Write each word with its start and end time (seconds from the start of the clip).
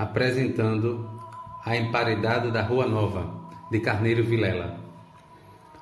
apresentando 0.00 1.06
A 1.62 1.76
Emparedada 1.76 2.50
da 2.50 2.62
Rua 2.62 2.86
Nova, 2.86 3.34
de 3.70 3.80
Carneiro 3.80 4.24
Vilela. 4.24 4.80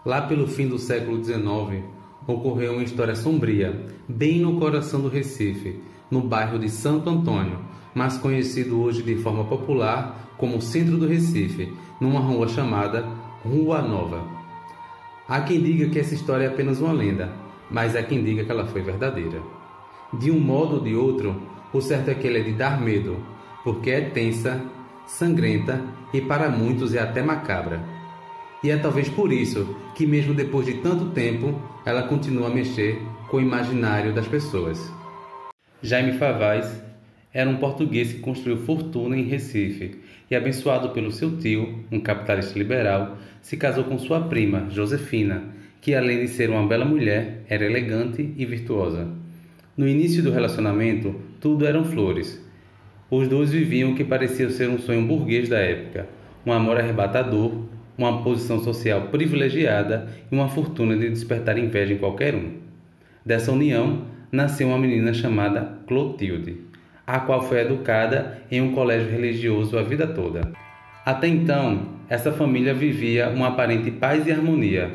Lá 0.05 0.23
pelo 0.23 0.49
fim 0.49 0.67
do 0.67 0.77
século 0.77 1.23
XIX, 1.23 1.85
ocorreu 2.27 2.73
uma 2.73 2.83
história 2.83 3.15
sombria, 3.15 3.87
bem 4.09 4.41
no 4.41 4.59
coração 4.59 5.01
do 5.01 5.09
Recife, 5.09 5.81
no 6.11 6.21
bairro 6.21 6.59
de 6.59 6.69
Santo 6.69 7.09
Antônio, 7.09 7.61
mas 7.95 8.19
conhecido 8.19 8.81
hoje 8.81 9.05
de 9.05 9.15
forma 9.19 9.45
popular 9.45 10.35
como 10.37 10.61
Centro 10.61 10.99
do 10.99 11.07
Recife, 11.07 11.73
numa 12.01 12.19
rua 12.19 12.49
chamada 12.49 13.07
Rua 13.45 13.81
Nova. 13.83 14.25
Há 15.29 15.43
quem 15.43 15.63
diga 15.63 15.91
que 15.91 15.99
essa 16.01 16.15
história 16.15 16.47
é 16.47 16.49
apenas 16.49 16.81
uma 16.81 16.93
lenda, 16.93 17.33
mas 17.71 17.95
há 17.95 18.03
quem 18.03 18.25
diga 18.25 18.45
que 18.45 18.51
ela 18.51 18.67
foi 18.67 18.83
verdadeira. 18.83 19.41
De 20.13 20.29
um 20.29 20.41
modo 20.41 20.75
ou 20.75 20.81
de 20.81 20.97
outro, 20.97 21.41
o 21.73 21.81
certo 21.81 22.09
é 22.09 22.15
que 22.15 22.27
ela 22.27 22.39
é 22.39 22.43
de 22.43 22.55
dar 22.55 22.81
medo, 22.81 23.17
porque 23.65 23.91
é 23.91 24.01
tensa, 24.01 24.63
sangrenta 25.07 25.83
e 26.13 26.21
para 26.21 26.51
muitos 26.51 26.95
é 26.95 27.01
até 27.01 27.23
macabra. 27.23 27.81
E 28.63 28.71
é 28.71 28.77
talvez 28.77 29.09
por 29.09 29.33
isso 29.33 29.77
que, 29.95 30.07
mesmo 30.07 30.35
depois 30.35 30.67
de 30.67 30.75
tanto 30.75 31.11
tempo, 31.11 31.61
ela 31.87 32.03
continua 32.03 32.49
a 32.49 32.55
mexer 32.55 33.01
com 33.29 33.37
o 33.37 33.41
imaginário 33.41 34.13
das 34.13 34.27
pessoas. 34.27 34.93
Jaime 35.81 36.19
Favaz 36.19 36.83
era 37.33 37.49
um 37.49 37.57
português 37.57 38.13
que 38.13 38.21
construiu 38.21 38.57
fortuna 38.59 39.17
em 39.17 39.23
Recife 39.23 40.01
e, 40.31 40.35
abençoado 40.35 40.91
pelo 40.91 41.13
seu 41.13 41.37
tio, 41.37 41.85
um 41.93 42.01
capitalista 42.01 42.59
liberal, 42.59 43.17
se 43.41 43.57
casou 43.57 43.85
com 43.85 43.99
sua 43.99 44.23
prima, 44.23 44.67
Josefina, 44.71 45.45
que, 45.81 45.95
além 45.95 46.21
de 46.21 46.29
ser 46.29 46.51
uma 46.51 46.67
bela 46.67 46.85
mulher, 46.85 47.45
era 47.49 47.65
elegante 47.65 48.35
e 48.37 48.45
virtuosa. 48.45 49.09
No 49.77 49.87
início 49.87 50.23
do 50.23 50.33
relacionamento, 50.33 51.15
tudo 51.41 51.65
eram 51.65 51.85
flores. 51.85 52.43
Os 53.11 53.29
dois 53.29 53.51
viviam 53.51 53.93
o 53.93 53.95
que 53.95 54.05
parecia 54.05 54.51
ser 54.51 54.69
um 54.69 54.79
sonho 54.79 55.07
burguês 55.07 55.49
da 55.49 55.59
época: 55.59 56.07
um 56.45 56.53
amor 56.53 56.79
arrebatador, 56.79 57.65
uma 57.97 58.23
posição 58.23 58.63
social 58.63 59.09
privilegiada 59.11 60.09
e 60.31 60.35
uma 60.35 60.49
fortuna 60.49 60.97
de 60.97 61.09
despertar 61.09 61.59
inveja 61.59 61.95
em 61.95 61.99
qualquer 61.99 62.35
um. 62.35 62.53
Dessa 63.25 63.53
união 63.53 64.03
nasceu 64.31 64.69
uma 64.69 64.79
menina 64.79 65.13
chamada 65.13 65.79
Clotilde 65.87 66.69
a 67.09 67.21
qual 67.21 67.41
foi 67.41 67.61
educada 67.61 68.43
em 68.51 68.61
um 68.61 68.73
colégio 68.73 69.11
religioso 69.11 69.79
a 69.79 69.83
vida 69.83 70.07
toda. 70.07 70.53
Até 71.07 71.27
então, 71.27 71.95
essa 72.07 72.31
família 72.31 72.75
vivia 72.75 73.31
uma 73.31 73.49
aparente 73.49 73.91
paz 73.91 74.27
e 74.27 74.31
harmonia. 74.31 74.91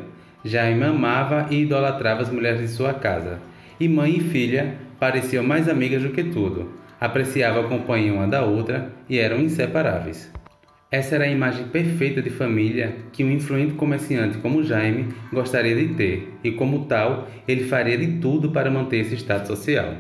Jaime 0.45 0.83
amava 0.83 1.47
e 1.49 1.63
idolatrava 1.63 2.21
as 2.21 2.29
mulheres 2.29 2.61
de 2.61 2.67
sua 2.67 2.93
casa, 2.93 3.39
e 3.79 3.89
mãe 3.89 4.17
e 4.17 4.19
filha 4.19 4.75
pareciam 4.99 5.43
mais 5.43 5.67
amigas 5.67 6.03
do 6.03 6.09
que 6.09 6.23
tudo. 6.23 6.69
Apreciavam 7.03 7.65
a 7.65 7.67
companhia 7.67 8.13
uma 8.13 8.25
da 8.25 8.45
outra 8.45 8.93
e 9.09 9.19
eram 9.19 9.41
inseparáveis. 9.41 10.31
Essa 10.89 11.15
era 11.15 11.25
a 11.25 11.29
imagem 11.29 11.67
perfeita 11.67 12.21
de 12.21 12.29
família 12.29 12.95
que 13.11 13.25
um 13.25 13.29
influente 13.29 13.73
comerciante 13.73 14.37
como 14.37 14.63
Jaime 14.63 15.13
gostaria 15.29 15.75
de 15.75 15.95
ter, 15.95 16.33
e 16.41 16.51
como 16.53 16.85
tal, 16.85 17.27
ele 17.45 17.65
faria 17.65 17.97
de 17.97 18.21
tudo 18.21 18.51
para 18.51 18.71
manter 18.71 18.99
esse 18.99 19.15
status 19.15 19.49
social. 19.49 19.95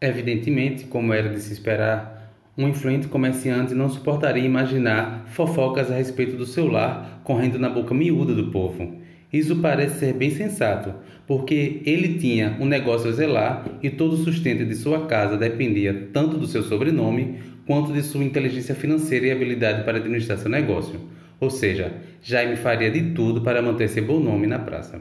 Evidentemente, 0.00 0.84
como 0.84 1.12
era 1.12 1.28
de 1.28 1.40
se 1.40 1.52
esperar, 1.52 2.32
um 2.56 2.68
influente 2.68 3.08
comerciante 3.08 3.74
não 3.74 3.90
suportaria 3.90 4.44
imaginar 4.44 5.24
fofocas 5.26 5.90
a 5.90 5.96
respeito 5.96 6.36
do 6.36 6.46
seu 6.46 6.68
lar 6.68 7.20
correndo 7.24 7.58
na 7.58 7.68
boca 7.68 7.92
miúda 7.92 8.32
do 8.32 8.48
povo. 8.52 9.02
Isso 9.34 9.56
parece 9.56 9.98
ser 9.98 10.12
bem 10.12 10.30
sensato, 10.30 10.94
porque 11.26 11.82
ele 11.84 12.18
tinha 12.18 12.56
um 12.60 12.66
negócio 12.66 13.10
a 13.10 13.12
zelar 13.12 13.64
e 13.82 13.90
todo 13.90 14.12
o 14.12 14.16
sustento 14.18 14.64
de 14.64 14.76
sua 14.76 15.08
casa 15.08 15.36
dependia 15.36 16.08
tanto 16.12 16.38
do 16.38 16.46
seu 16.46 16.62
sobrenome 16.62 17.40
quanto 17.66 17.92
de 17.92 18.00
sua 18.00 18.22
inteligência 18.22 18.76
financeira 18.76 19.26
e 19.26 19.32
habilidade 19.32 19.82
para 19.82 19.98
administrar 19.98 20.38
seu 20.38 20.48
negócio. 20.48 21.00
Ou 21.40 21.50
seja, 21.50 21.94
Jaime 22.22 22.54
faria 22.54 22.88
de 22.92 23.10
tudo 23.10 23.40
para 23.40 23.60
manter 23.60 23.88
seu 23.88 24.06
bom 24.06 24.20
nome 24.20 24.46
na 24.46 24.60
praça. 24.60 25.00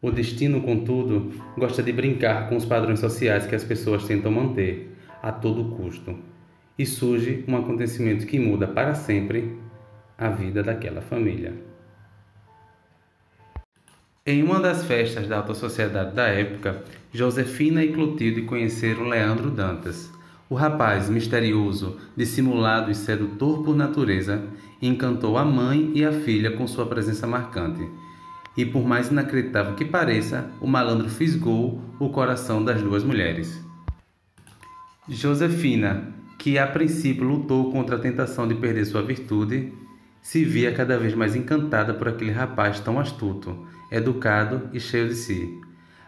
O 0.00 0.12
destino, 0.12 0.60
contudo, 0.60 1.32
gosta 1.58 1.82
de 1.82 1.92
brincar 1.92 2.48
com 2.48 2.54
os 2.54 2.64
padrões 2.64 3.00
sociais 3.00 3.48
que 3.48 3.56
as 3.56 3.64
pessoas 3.64 4.04
tentam 4.04 4.30
manter 4.30 4.94
a 5.20 5.32
todo 5.32 5.74
custo. 5.74 6.16
E 6.78 6.86
surge 6.86 7.42
um 7.48 7.56
acontecimento 7.56 8.26
que 8.26 8.38
muda 8.38 8.68
para 8.68 8.94
sempre 8.94 9.58
a 10.16 10.28
vida 10.28 10.62
daquela 10.62 11.00
família. 11.00 11.73
Em 14.26 14.42
uma 14.42 14.58
das 14.58 14.84
festas 14.84 15.28
da 15.28 15.36
alta 15.38 15.54
sociedade 15.54 16.14
da 16.14 16.26
época, 16.26 16.82
Josefina 17.12 17.84
e 17.84 17.92
Clotilde 17.92 18.42
conheceram 18.42 19.08
Leandro 19.08 19.50
Dantas. 19.50 20.10
O 20.48 20.54
rapaz 20.54 21.10
misterioso, 21.10 21.98
dissimulado 22.16 22.90
e 22.90 22.94
sedutor 22.94 23.62
por 23.62 23.76
natureza, 23.76 24.42
encantou 24.80 25.36
a 25.36 25.44
mãe 25.44 25.92
e 25.94 26.04
a 26.04 26.12
filha 26.12 26.52
com 26.52 26.66
sua 26.66 26.86
presença 26.86 27.26
marcante 27.26 27.86
e 28.56 28.64
por 28.64 28.86
mais 28.86 29.10
inacreditável 29.10 29.74
que 29.74 29.84
pareça, 29.84 30.50
o 30.60 30.66
malandro 30.66 31.08
fisgou 31.08 31.80
o 31.98 32.08
coração 32.08 32.64
das 32.64 32.80
duas 32.80 33.02
mulheres. 33.02 33.60
Josefina, 35.08 36.14
que 36.38 36.58
a 36.58 36.66
princípio 36.66 37.24
lutou 37.24 37.70
contra 37.72 37.96
a 37.96 37.98
tentação 37.98 38.46
de 38.46 38.54
perder 38.54 38.84
sua 38.84 39.02
virtude, 39.02 39.72
se 40.22 40.44
via 40.44 40.72
cada 40.72 40.96
vez 40.96 41.14
mais 41.14 41.36
encantada 41.36 41.92
por 41.92 42.08
aquele 42.08 42.30
rapaz 42.30 42.80
tão 42.80 42.98
astuto, 42.98 43.66
educado 43.90 44.68
e 44.72 44.80
cheio 44.80 45.08
de 45.08 45.14
si. 45.14 45.60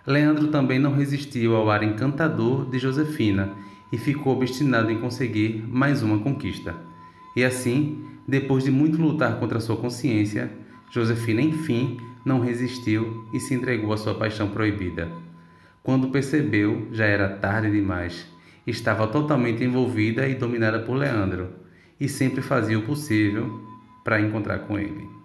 Leandro 0.06 0.48
também 0.48 0.78
não 0.78 0.94
resistiu 0.94 1.56
ao 1.56 1.68
ar 1.68 1.82
encantador 1.82 2.70
de 2.70 2.78
Josefina 2.78 3.52
e 3.92 3.98
ficou 3.98 4.34
obstinado 4.34 4.90
em 4.90 5.00
conseguir 5.00 5.64
mais 5.68 6.02
uma 6.02 6.18
conquista. 6.18 6.74
E 7.34 7.44
assim, 7.44 8.04
depois 8.26 8.64
de 8.64 8.70
muito 8.70 9.00
lutar 9.00 9.38
contra 9.38 9.60
sua 9.60 9.76
consciência, 9.76 10.50
Josefina 10.90 11.40
enfim 11.40 11.98
não 12.24 12.40
resistiu 12.40 13.28
e 13.32 13.40
se 13.40 13.54
entregou 13.54 13.92
à 13.92 13.96
sua 13.96 14.14
paixão 14.14 14.48
proibida. 14.48 15.10
Quando 15.82 16.10
percebeu, 16.10 16.88
já 16.90 17.04
era 17.04 17.28
tarde 17.28 17.70
demais. 17.70 18.26
Estava 18.66 19.06
totalmente 19.06 19.62
envolvida 19.62 20.26
e 20.26 20.34
dominada 20.34 20.80
por 20.80 20.96
Leandro, 20.96 21.50
e 22.00 22.08
sempre 22.08 22.42
fazia 22.42 22.78
o 22.78 22.82
possível 22.82 23.60
para 24.02 24.20
encontrar 24.20 24.60
com 24.60 24.78
ele. 24.78 25.15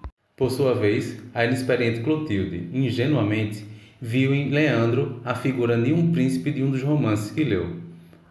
Por 0.41 0.50
sua 0.50 0.74
vez, 0.74 1.22
a 1.35 1.46
inexperiente 1.46 2.00
Clotilde, 2.00 2.68
ingenuamente, 2.74 3.63
viu 4.02 4.34
em 4.34 4.50
Leandro 4.50 5.22
a 5.24 5.35
figura 5.35 5.79
de 5.79 5.94
um 5.94 6.12
príncipe 6.12 6.50
de 6.50 6.63
um 6.63 6.72
dos 6.72 6.81
romances 6.81 7.29
que 7.29 7.44
leu. 7.44 7.75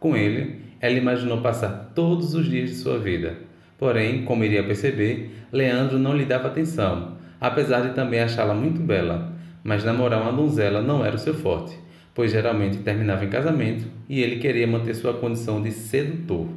Com 0.01 0.17
ele, 0.17 0.57
ela 0.81 0.97
imaginou 0.97 1.41
passar 1.41 1.93
todos 1.95 2.35
os 2.35 2.51
dias 2.51 2.69
de 2.69 2.75
sua 2.75 2.99
vida. 2.99 3.39
Porém, 3.79 4.25
como 4.25 4.43
iria 4.43 4.65
perceber, 4.65 5.31
Leandro 5.53 6.01
não 6.01 6.17
lhe 6.17 6.25
dava 6.25 6.49
atenção 6.49 7.17
apesar 7.41 7.83
de 7.83 7.95
também 7.95 8.19
achá-la 8.19 8.55
muito 8.55 8.81
bela, 8.81 9.33
mas 9.63 9.85
namorar 9.85 10.21
uma 10.21 10.33
donzela 10.33 10.83
não 10.83 11.05
era 11.05 11.15
o 11.15 11.19
seu 11.21 11.35
forte, 11.35 11.79
pois 12.13 12.33
geralmente 12.33 12.79
terminava 12.79 13.25
em 13.25 13.31
casamento 13.31 13.87
e 14.09 14.21
ele 14.21 14.41
queria 14.41 14.67
manter 14.67 14.95
sua 14.95 15.15
condição 15.15 15.63
de 15.63 15.71
sedutor, 15.71 16.49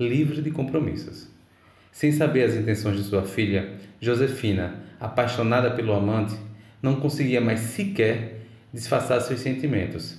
livre 0.00 0.40
de 0.40 0.50
compromissos. 0.50 1.30
Sem 1.92 2.10
saber 2.10 2.44
as 2.44 2.56
intenções 2.56 2.96
de 2.96 3.02
sua 3.02 3.22
filha, 3.22 3.74
Josefina, 4.00 4.90
apaixonada 5.02 5.72
pelo 5.72 5.92
amante, 5.92 6.36
não 6.80 6.94
conseguia 6.94 7.40
mais 7.40 7.58
sequer 7.58 8.42
disfarçar 8.72 9.20
seus 9.20 9.40
sentimentos. 9.40 10.16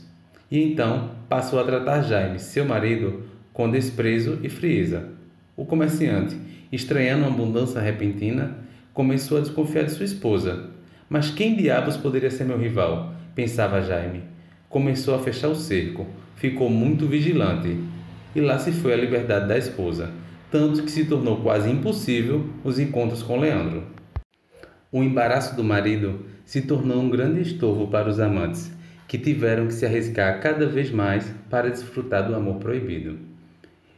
E 0.51 0.61
então 0.61 1.11
passou 1.29 1.57
a 1.57 1.63
tratar 1.63 2.01
Jaime, 2.01 2.37
seu 2.37 2.65
marido, 2.65 3.23
com 3.53 3.71
desprezo 3.71 4.39
e 4.43 4.49
frieza. 4.49 5.07
O 5.55 5.65
comerciante, 5.65 6.37
estranhando 6.69 7.23
uma 7.23 7.33
abundância 7.33 7.79
repentina, 7.79 8.57
começou 8.93 9.37
a 9.37 9.41
desconfiar 9.41 9.85
de 9.85 9.91
sua 9.91 10.05
esposa. 10.05 10.69
Mas 11.09 11.31
quem 11.31 11.55
diabos 11.55 11.95
poderia 11.95 12.29
ser 12.29 12.43
meu 12.43 12.57
rival? 12.57 13.13
pensava 13.33 13.81
Jaime. 13.81 14.23
Começou 14.67 15.15
a 15.15 15.19
fechar 15.19 15.47
o 15.47 15.55
cerco, 15.55 16.05
ficou 16.35 16.69
muito 16.69 17.07
vigilante. 17.07 17.79
E 18.35 18.41
lá 18.41 18.59
se 18.59 18.71
foi 18.73 18.93
a 18.93 18.97
liberdade 18.97 19.47
da 19.47 19.57
esposa, 19.57 20.11
tanto 20.51 20.83
que 20.83 20.91
se 20.91 21.05
tornou 21.05 21.37
quase 21.37 21.69
impossível 21.69 22.49
os 22.63 22.79
encontros 22.79 23.23
com 23.23 23.39
Leandro. 23.39 23.92
O 24.93 25.01
embaraço 25.01 25.55
do 25.55 25.63
marido 25.63 26.19
se 26.45 26.61
tornou 26.61 27.01
um 27.01 27.09
grande 27.09 27.41
estorvo 27.41 27.87
para 27.87 28.07
os 28.07 28.19
amantes, 28.19 28.71
que 29.07 29.17
tiveram 29.17 29.65
que 29.65 29.73
se 29.73 29.87
arriscar 29.87 30.39
cada 30.39 30.67
vez 30.67 30.91
mais 30.91 31.33
para 31.49 31.71
desfrutar 31.71 32.27
do 32.27 32.35
amor 32.35 32.57
proibido. 32.57 33.17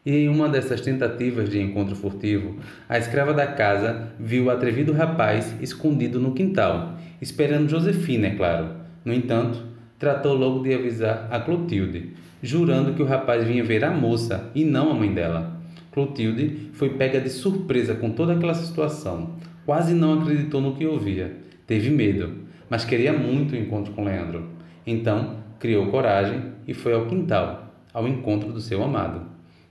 E 0.05 0.15
em 0.15 0.29
uma 0.29 0.47
dessas 0.47 0.79
tentativas 0.79 1.49
de 1.49 1.59
encontro 1.59 1.97
furtivo, 1.97 2.55
a 2.87 2.97
escrava 2.97 3.33
da 3.33 3.45
casa 3.45 4.13
viu 4.17 4.45
o 4.45 4.49
atrevido 4.49 4.93
rapaz 4.93 5.53
escondido 5.61 6.17
no 6.17 6.33
quintal, 6.33 6.97
esperando 7.21 7.67
Josefina, 7.67 8.27
é 8.27 8.35
claro. 8.35 8.69
No 9.03 9.13
entanto, 9.13 9.65
tratou 9.99 10.33
logo 10.33 10.63
de 10.63 10.73
avisar 10.73 11.27
a 11.29 11.41
Clotilde, 11.41 12.11
jurando 12.41 12.93
que 12.93 13.03
o 13.03 13.05
rapaz 13.05 13.45
vinha 13.45 13.65
ver 13.65 13.83
a 13.83 13.91
moça 13.91 14.49
e 14.55 14.63
não 14.63 14.91
a 14.91 14.95
mãe 14.95 15.13
dela. 15.13 15.59
Clotilde 15.91 16.69
foi 16.71 16.91
pega 16.91 17.19
de 17.19 17.29
surpresa 17.29 17.95
com 17.95 18.11
toda 18.11 18.31
aquela 18.31 18.53
situação. 18.53 19.35
Quase 19.65 19.93
não 19.93 20.21
acreditou 20.21 20.61
no 20.61 20.75
que 20.75 20.85
ouvia. 20.85 21.37
Teve 21.65 21.89
medo, 21.89 22.45
mas 22.69 22.85
queria 22.85 23.11
muito 23.11 23.53
o 23.53 23.57
encontro 23.57 23.93
com 23.93 24.03
Leandro. 24.03 24.47
Então, 24.85 25.37
criou 25.59 25.87
coragem 25.87 26.51
e 26.67 26.73
foi 26.73 26.93
ao 26.93 27.07
quintal, 27.07 27.73
ao 27.91 28.07
encontro 28.07 28.53
do 28.53 28.61
seu 28.61 28.83
amado. 28.83 29.21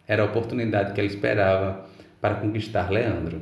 Era 0.06 0.22
a 0.22 0.26
oportunidade 0.26 0.92
que 0.92 1.00
ela 1.00 1.08
esperava 1.08 1.86
para 2.20 2.34
conquistar 2.34 2.90
Leandro. 2.90 3.40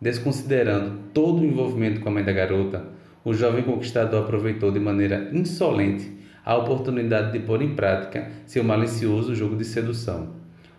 Desconsiderando 0.00 1.00
todo 1.12 1.40
o 1.40 1.44
envolvimento 1.44 2.00
com 2.00 2.08
a 2.08 2.12
mãe 2.12 2.22
da 2.22 2.32
garota, 2.32 2.84
o 3.24 3.34
jovem 3.34 3.64
conquistador 3.64 4.22
aproveitou 4.22 4.70
de 4.70 4.78
maneira 4.78 5.28
insolente 5.32 6.16
a 6.44 6.56
oportunidade 6.56 7.32
de 7.32 7.40
pôr 7.40 7.60
em 7.60 7.74
prática 7.74 8.30
seu 8.46 8.62
malicioso 8.62 9.34
jogo 9.34 9.56
de 9.56 9.64
sedução. 9.64 10.34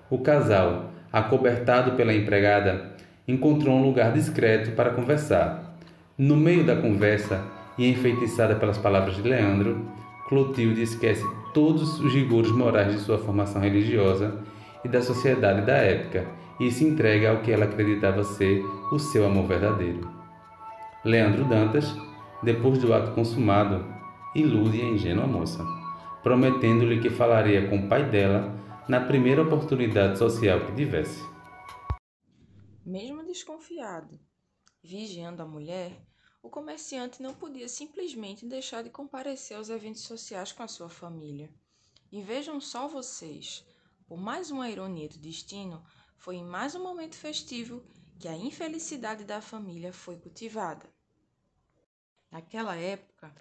O 0.10 0.20
casal, 0.20 0.92
acobertado 1.12 1.92
pela 1.92 2.14
empregada, 2.14 2.92
encontrou 3.32 3.76
um 3.76 3.84
lugar 3.84 4.12
discreto 4.14 4.72
para 4.72 4.92
conversar. 4.92 5.78
No 6.18 6.36
meio 6.36 6.66
da 6.66 6.76
conversa, 6.76 7.42
e 7.80 7.90
enfeitiçada 7.90 8.56
pelas 8.56 8.78
palavras 8.78 9.16
de 9.16 9.22
Leandro, 9.22 9.86
Clotilde 10.28 10.82
esquece 10.82 11.26
todos 11.54 12.00
os 12.02 12.14
rigores 12.14 12.52
morais 12.52 12.92
de 12.92 13.00
sua 13.00 13.18
formação 13.18 13.62
religiosa 13.62 14.38
e 14.84 14.90
da 14.90 15.02
sociedade 15.02 15.66
da 15.66 15.78
época 15.78 16.28
e 16.60 16.70
se 16.70 16.84
entrega 16.84 17.32
ao 17.32 17.38
que 17.38 17.52
ela 17.52 17.64
acreditava 17.64 18.24
ser 18.24 18.62
o 18.92 19.00
seu 19.00 19.26
amor 19.26 19.48
verdadeiro. 19.48 20.02
Leandro 21.06 21.46
Dantas, 21.46 21.96
depois 22.44 22.80
do 22.80 22.94
ato 22.94 23.12
consumado, 23.12 23.86
ilude 24.36 24.82
a 24.82 24.86
ingênua 24.86 25.26
moça, 25.26 25.66
prometendo-lhe 26.22 27.00
que 27.00 27.10
falaria 27.10 27.68
com 27.68 27.78
o 27.78 27.88
pai 27.88 28.04
dela 28.04 28.54
na 28.90 29.00
primeira 29.00 29.42
oportunidade 29.42 30.20
social 30.20 30.60
que 30.60 30.74
tivesse. 30.74 31.24
Mesmo 32.86 33.19
desconfiado, 33.32 34.20
vigiando 34.82 35.44
a 35.44 35.46
mulher, 35.46 36.04
o 36.42 36.50
comerciante 36.50 37.22
não 37.22 37.36
podia 37.36 37.70
simplesmente 37.70 38.46
deixar 38.46 38.84
de 38.84 38.90
comparecer 38.90 39.56
aos 39.56 39.70
eventos 39.70 40.02
sociais 40.02 40.52
com 40.52 40.64
a 40.64 40.68
sua 40.68 40.90
família. 40.90 41.54
E 42.12 42.22
vejam 42.22 42.60
só 42.60 42.88
vocês, 42.88 43.64
por 44.08 44.18
mais 44.18 44.50
uma 44.50 44.70
ironia 44.70 45.08
do 45.08 45.20
destino, 45.20 45.86
foi 46.18 46.38
em 46.38 46.44
mais 46.44 46.74
um 46.74 46.82
momento 46.82 47.16
festivo 47.16 47.84
que 48.20 48.28
a 48.28 48.36
infelicidade 48.36 49.24
da 49.24 49.42
família 49.42 49.94
foi 49.94 50.18
cultivada. 50.18 50.90
Naquela 52.32 52.76
época, 52.76 53.34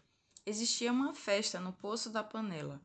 existia 0.44 0.92
uma 0.92 1.14
festa 1.14 1.58
no 1.58 1.72
Poço 1.72 2.10
da 2.10 2.22
Panela. 2.22 2.80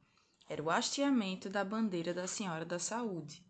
Era 0.48 0.64
o 0.64 0.70
hasteamento 0.70 1.50
da 1.50 1.66
bandeira 1.66 2.14
da 2.14 2.28
Senhora 2.28 2.66
da 2.66 2.80
Saúde. 2.80 3.46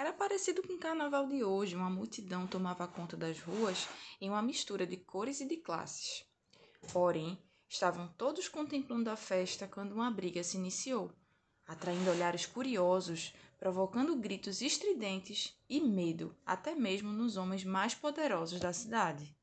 Era 0.00 0.14
parecido 0.14 0.62
com 0.62 0.72
o 0.72 0.78
carnaval 0.78 1.26
de 1.26 1.44
hoje, 1.44 1.76
uma 1.76 1.90
multidão 1.90 2.46
tomava 2.46 2.88
conta 2.88 3.18
das 3.18 3.38
ruas 3.38 3.86
em 4.18 4.30
uma 4.30 4.40
mistura 4.40 4.86
de 4.86 4.96
cores 4.96 5.42
e 5.42 5.46
de 5.46 5.58
classes. 5.58 6.24
Porém, 6.90 7.38
estavam 7.68 8.08
todos 8.16 8.48
contemplando 8.48 9.10
a 9.10 9.14
festa 9.14 9.68
quando 9.68 9.92
uma 9.92 10.10
briga 10.10 10.42
se 10.42 10.56
iniciou, 10.56 11.12
atraindo 11.66 12.10
olhares 12.10 12.46
curiosos, 12.46 13.34
provocando 13.58 14.16
gritos 14.16 14.62
estridentes 14.62 15.54
e 15.68 15.82
medo, 15.82 16.34
até 16.46 16.74
mesmo 16.74 17.12
nos 17.12 17.36
homens 17.36 17.62
mais 17.62 17.94
poderosos 17.94 18.58
da 18.58 18.72
cidade. 18.72 19.36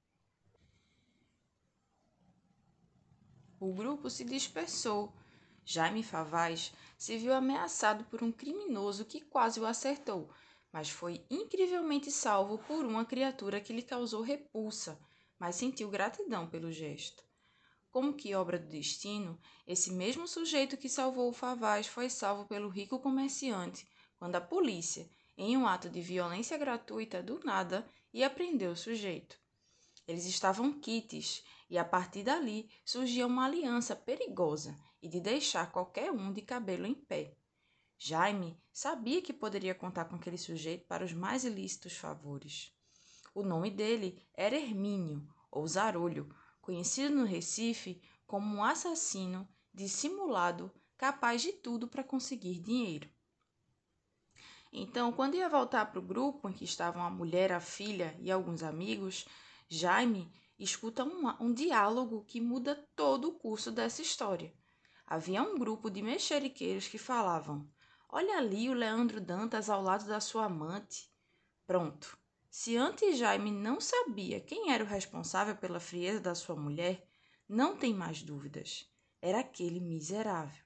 O 3.60 3.72
grupo 3.76 4.10
se 4.10 4.26
dispersou. 4.26 5.14
Jaime 5.64 6.02
Favaz 6.02 6.74
se 6.98 7.16
viu 7.18 7.34
ameaçado 7.34 8.06
por 8.06 8.24
um 8.24 8.32
criminoso 8.32 9.04
que 9.04 9.20
quase 9.20 9.60
o 9.60 9.66
acertou, 9.66 10.32
mas 10.78 10.92
foi 10.92 11.26
incrivelmente 11.28 12.12
salvo 12.12 12.60
por 12.60 12.86
uma 12.86 13.04
criatura 13.04 13.60
que 13.60 13.74
lhe 13.74 13.82
causou 13.82 14.22
repulsa, 14.22 15.00
mas 15.40 15.56
sentiu 15.56 15.90
gratidão 15.90 16.48
pelo 16.48 16.72
gesto. 16.72 17.24
Como 17.90 18.14
que 18.14 18.36
obra 18.36 18.60
do 18.60 18.68
destino, 18.68 19.40
esse 19.66 19.92
mesmo 19.92 20.28
sujeito 20.28 20.78
que 20.78 20.88
salvou 20.88 21.32
o 21.32 21.34
Favaz 21.34 21.88
foi 21.88 22.12
salvo 22.12 22.46
pelo 22.46 22.70
rico 22.70 23.00
comerciante, 23.00 23.88
quando 24.20 24.36
a 24.36 24.42
polícia, 24.42 25.10
em 25.36 25.58
um 25.58 25.66
ato 25.66 25.90
de 25.90 26.00
violência 26.00 26.56
gratuita 26.60 27.24
do 27.24 27.40
nada, 27.44 27.84
ia 28.14 28.30
prender 28.30 28.70
o 28.70 28.76
sujeito. 28.76 29.36
Eles 30.08 30.28
estavam 30.28 30.80
quites, 30.80 31.44
e 31.72 31.76
a 31.80 31.84
partir 31.84 32.22
dali 32.22 32.70
surgia 32.86 33.26
uma 33.26 33.46
aliança 33.46 33.96
perigosa 33.96 34.78
e 35.02 35.10
de 35.10 35.20
deixar 35.20 35.72
qualquer 35.72 36.12
um 36.12 36.32
de 36.32 36.44
cabelo 36.44 36.86
em 36.86 36.94
pé. 36.94 37.36
Jaime 38.00 38.62
sabia 38.72 39.22
que 39.22 39.34
poderia 39.34 39.74
contar 39.74 40.06
com 40.06 40.16
aquele 40.16 40.38
sujeito 40.38 40.86
para 40.86 41.04
os 41.04 41.14
mais 41.14 41.44
ilícitos 41.44 41.98
favores. 41.98 42.72
O 43.34 43.44
nome 43.44 43.72
dele 43.72 44.22
era 44.34 44.56
Hermínio, 44.56 45.28
ou 45.52 45.68
Zarolho, 45.68 46.34
conhecido 46.62 47.16
no 47.16 47.26
Recife 47.26 48.02
como 48.26 48.58
um 48.58 48.64
assassino 48.64 49.48
dissimulado 49.74 50.72
capaz 50.98 51.42
de 51.42 51.54
tudo 51.54 51.88
para 51.88 52.04
conseguir 52.04 52.60
dinheiro. 52.60 53.10
Então, 54.72 55.12
quando 55.12 55.36
ia 55.36 55.48
voltar 55.48 55.86
para 55.86 56.00
o 56.00 56.06
grupo 56.06 56.50
em 56.50 56.54
que 56.54 56.66
estavam 56.66 57.02
a 57.04 57.10
mulher, 57.10 57.52
a 57.52 57.60
filha 57.60 58.18
e 58.20 58.32
alguns 58.32 58.64
amigos, 58.64 59.26
Jaime 59.70 60.32
escuta 60.60 61.04
um, 61.04 61.28
um 61.40 61.54
diálogo 61.54 62.26
que 62.26 62.42
muda 62.42 62.76
todo 62.96 63.30
o 63.30 63.34
curso 63.34 63.72
dessa 63.72 64.02
história. 64.02 64.54
Havia 65.06 65.42
um 65.42 65.58
grupo 65.58 65.90
de 65.90 66.02
mexeriqueiros 66.02 66.88
que 66.88 66.98
falavam: 66.98 67.68
Olha 68.10 68.38
ali 68.38 68.70
o 68.70 68.74
Leandro 68.74 69.20
Dantas 69.20 69.70
ao 69.70 69.82
lado 69.82 70.06
da 70.06 70.20
sua 70.20 70.46
amante. 70.46 71.12
Pronto. 71.66 72.18
Se 72.50 72.78
antes 72.78 73.18
Jaime 73.18 73.52
não 73.52 73.82
sabia 73.82 74.40
quem 74.40 74.72
era 74.72 74.84
o 74.84 74.88
responsável 74.88 75.56
pela 75.56 75.80
frieza 75.80 76.22
da 76.22 76.34
sua 76.34 76.56
mulher, 76.56 77.06
não 77.48 77.76
tem 77.76 77.94
mais 77.94 78.24
dúvidas. 78.24 78.90
Era 79.22 79.40
aquele 79.40 79.80
miserável. 79.80 80.64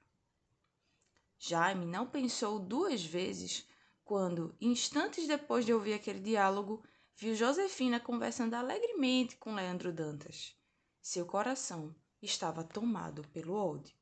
Jaime 1.40 1.86
não 1.86 2.06
pensou 2.06 2.60
duas 2.60 3.04
vezes 3.04 3.68
quando, 4.04 4.56
instantes 4.62 5.28
depois 5.28 5.66
de 5.66 5.74
ouvir 5.74 5.94
aquele 5.94 6.20
diálogo, 6.20 6.84
viu 7.16 7.34
Josefina 7.34 8.00
conversando 8.00 8.54
alegremente 8.54 9.36
com 9.38 9.56
Leandro 9.56 9.92
Dantas. 9.92 10.56
Seu 11.02 11.26
coração 11.26 11.96
estava 12.22 12.64
tomado 12.64 13.28
pelo 13.30 13.56
ódio. 13.56 13.96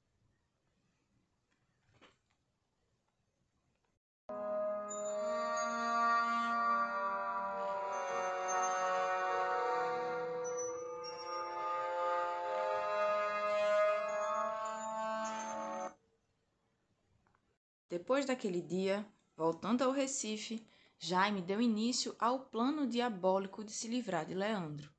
Depois 17.89 18.25
daquele 18.25 18.61
dia, 18.61 19.05
voltando 19.35 19.83
ao 19.83 19.91
Recife, 19.91 20.63
Jaime 20.99 21.41
deu 21.41 21.59
início 21.59 22.15
ao 22.19 22.39
plano 22.39 22.85
diabólico 22.85 23.63
de 23.63 23.71
se 23.71 23.88
livrar 23.88 24.25
de 24.25 24.33
Leandro. 24.33 24.89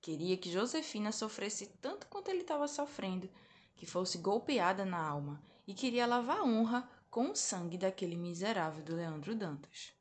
Queria 0.00 0.36
que 0.36 0.50
Josefina 0.50 1.12
sofresse 1.12 1.66
tanto 1.80 2.06
quanto 2.08 2.28
ele 2.28 2.42
estava 2.42 2.68
sofrendo, 2.68 3.28
que 3.74 3.86
fosse 3.86 4.18
golpeada 4.18 4.84
na 4.84 4.98
alma, 4.98 5.42
e 5.66 5.72
queria 5.72 6.06
lavar 6.06 6.38
a 6.38 6.44
honra 6.44 6.88
com 7.16 7.30
o 7.30 7.34
sangue 7.34 7.78
daquele 7.78 8.14
miserável 8.14 8.84
do 8.84 8.94
Leandro 8.94 9.34
Dantas. 9.34 9.94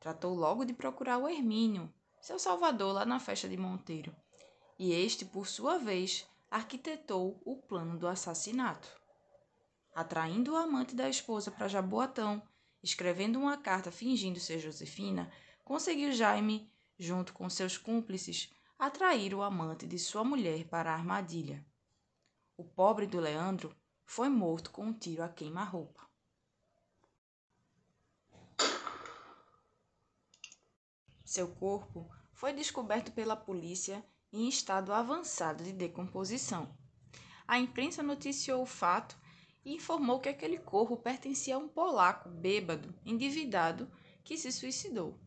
Tratou 0.00 0.34
logo 0.34 0.64
de 0.64 0.72
procurar 0.72 1.18
o 1.18 1.28
Hermínio, 1.28 1.92
seu 2.22 2.38
salvador 2.38 2.94
lá 2.94 3.04
na 3.04 3.20
festa 3.20 3.46
de 3.46 3.54
Monteiro, 3.54 4.16
e 4.78 4.90
este, 4.90 5.26
por 5.26 5.46
sua 5.46 5.76
vez, 5.76 6.26
arquitetou 6.50 7.38
o 7.44 7.58
plano 7.58 7.98
do 7.98 8.08
assassinato 8.08 8.88
atraindo 9.94 10.54
o 10.54 10.56
amante 10.56 10.94
da 10.94 11.06
esposa 11.06 11.50
para 11.50 11.68
Jaboatão, 11.68 12.42
escrevendo 12.82 13.38
uma 13.38 13.58
carta 13.58 13.92
fingindo 13.92 14.40
ser 14.40 14.58
Josefina, 14.58 15.30
conseguiu 15.62 16.12
Jaime, 16.12 16.72
junto 16.98 17.34
com 17.34 17.50
seus 17.50 17.76
cúmplices, 17.76 18.50
atrair 18.78 19.34
o 19.34 19.42
amante 19.42 19.86
de 19.86 19.98
sua 19.98 20.24
mulher 20.24 20.64
para 20.64 20.90
a 20.90 20.94
armadilha. 20.94 21.62
O 22.56 22.64
pobre 22.64 23.06
do 23.06 23.20
Leandro 23.20 23.76
foi 24.06 24.30
morto 24.30 24.70
com 24.70 24.86
um 24.86 24.94
tiro 24.94 25.22
a 25.22 25.28
queima-roupa. 25.28 26.13
Seu 31.34 31.48
corpo 31.48 32.08
foi 32.32 32.52
descoberto 32.52 33.10
pela 33.10 33.34
polícia 33.34 34.06
em 34.32 34.48
estado 34.48 34.92
avançado 34.92 35.64
de 35.64 35.72
decomposição. 35.72 36.72
A 37.44 37.58
imprensa 37.58 38.04
noticiou 38.04 38.62
o 38.62 38.66
fato 38.66 39.18
e 39.64 39.74
informou 39.74 40.20
que 40.20 40.28
aquele 40.28 40.58
corpo 40.58 40.96
pertencia 40.96 41.56
a 41.56 41.58
um 41.58 41.66
polaco 41.66 42.28
bêbado, 42.28 42.94
endividado, 43.04 43.90
que 44.22 44.38
se 44.38 44.52
suicidou. 44.52 45.18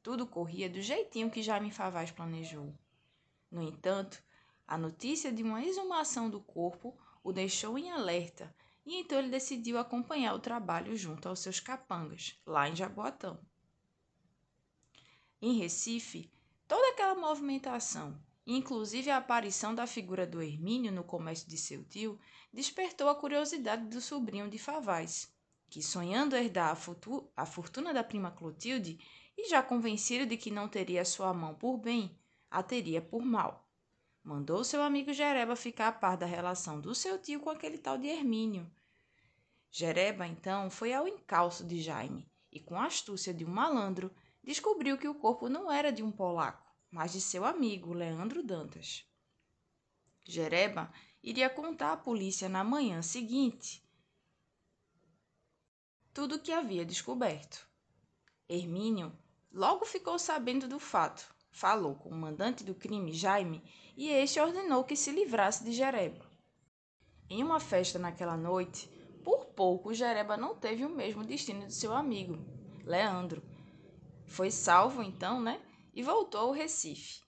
Tudo 0.00 0.24
corria 0.24 0.70
do 0.70 0.80
jeitinho 0.80 1.28
que 1.28 1.42
Jaime 1.42 1.72
Favaz 1.72 2.12
planejou. 2.12 2.72
No 3.50 3.60
entanto, 3.60 4.22
a 4.68 4.78
notícia 4.78 5.32
de 5.32 5.42
uma 5.42 5.64
exumação 5.64 6.30
do 6.30 6.40
corpo 6.40 6.96
o 7.24 7.32
deixou 7.32 7.76
em 7.76 7.90
alerta 7.90 8.54
e 8.86 9.00
então 9.00 9.18
ele 9.18 9.30
decidiu 9.30 9.78
acompanhar 9.78 10.32
o 10.32 10.38
trabalho 10.38 10.96
junto 10.96 11.28
aos 11.28 11.40
seus 11.40 11.58
capangas, 11.58 12.40
lá 12.46 12.68
em 12.68 12.76
Jaboatão. 12.76 13.44
Em 15.42 15.54
Recife, 15.58 16.30
toda 16.68 16.90
aquela 16.90 17.14
movimentação, 17.14 18.20
inclusive 18.46 19.10
a 19.10 19.16
aparição 19.16 19.74
da 19.74 19.86
figura 19.86 20.26
do 20.26 20.42
Hermínio 20.42 20.92
no 20.92 21.02
comércio 21.02 21.48
de 21.48 21.56
seu 21.56 21.82
tio, 21.84 22.18
despertou 22.52 23.08
a 23.08 23.14
curiosidade 23.14 23.86
do 23.86 24.00
sobrinho 24.00 24.50
de 24.50 24.58
Favaz. 24.58 25.32
que, 25.70 25.82
sonhando 25.82 26.36
herdar 26.36 26.76
a, 26.76 27.42
a 27.42 27.46
fortuna 27.46 27.94
da 27.94 28.02
prima 28.02 28.30
Clotilde, 28.32 28.98
e 29.38 29.48
já 29.48 29.62
convencido 29.62 30.26
de 30.26 30.36
que 30.36 30.50
não 30.50 30.68
teria 30.68 31.04
sua 31.04 31.32
mão 31.32 31.54
por 31.54 31.78
bem, 31.78 32.18
a 32.50 32.62
teria 32.62 33.00
por 33.00 33.22
mal. 33.22 33.66
Mandou 34.22 34.62
seu 34.64 34.82
amigo 34.82 35.12
Jereba 35.12 35.56
ficar 35.56 35.88
a 35.88 35.92
par 35.92 36.16
da 36.16 36.26
relação 36.26 36.80
do 36.80 36.94
seu 36.94 37.18
tio 37.18 37.40
com 37.40 37.48
aquele 37.48 37.78
tal 37.78 37.96
de 37.96 38.08
Hermínio. 38.08 38.70
Jereba, 39.70 40.26
então, 40.26 40.68
foi 40.68 40.92
ao 40.92 41.08
encalço 41.08 41.64
de 41.64 41.80
Jaime 41.80 42.28
e, 42.52 42.60
com 42.60 42.78
a 42.78 42.86
astúcia 42.86 43.32
de 43.32 43.44
um 43.44 43.50
malandro, 43.50 44.10
descobriu 44.42 44.98
que 44.98 45.08
o 45.08 45.14
corpo 45.14 45.48
não 45.48 45.70
era 45.70 45.92
de 45.92 46.02
um 46.02 46.10
polaco, 46.10 46.66
mas 46.90 47.12
de 47.12 47.20
seu 47.20 47.44
amigo, 47.44 47.92
Leandro 47.92 48.42
Dantas. 48.42 49.04
Jereba 50.24 50.92
iria 51.22 51.50
contar 51.50 51.92
à 51.92 51.96
polícia 51.96 52.48
na 52.48 52.64
manhã 52.64 53.02
seguinte 53.02 53.82
tudo 56.12 56.36
o 56.36 56.38
que 56.40 56.52
havia 56.52 56.84
descoberto. 56.84 57.66
Hermínio 58.48 59.12
logo 59.52 59.84
ficou 59.84 60.18
sabendo 60.18 60.66
do 60.66 60.78
fato, 60.78 61.32
falou 61.50 61.94
com 61.94 62.08
o 62.08 62.14
mandante 62.14 62.64
do 62.64 62.74
crime, 62.74 63.12
Jaime, 63.12 63.62
e 63.96 64.08
este 64.08 64.40
ordenou 64.40 64.84
que 64.84 64.96
se 64.96 65.10
livrasse 65.10 65.64
de 65.64 65.72
Jereba. 65.72 66.28
Em 67.28 67.42
uma 67.44 67.60
festa 67.60 67.98
naquela 67.98 68.36
noite, 68.36 68.88
por 69.22 69.46
pouco 69.46 69.94
Jereba 69.94 70.36
não 70.36 70.56
teve 70.56 70.84
o 70.84 70.90
mesmo 70.90 71.24
destino 71.24 71.66
de 71.66 71.74
seu 71.74 71.94
amigo, 71.94 72.38
Leandro. 72.84 73.42
Foi 74.30 74.48
salvo 74.48 75.02
então, 75.02 75.40
né? 75.40 75.60
E 75.92 76.04
voltou 76.04 76.40
ao 76.40 76.52
Recife. 76.52 77.20